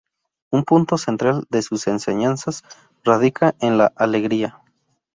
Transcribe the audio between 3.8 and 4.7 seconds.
alegría.